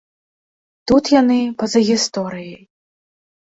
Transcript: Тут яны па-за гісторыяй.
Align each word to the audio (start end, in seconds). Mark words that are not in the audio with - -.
Тут 0.91 1.03
яны 1.21 1.37
па-за 1.61 1.79
гісторыяй. 1.91 2.57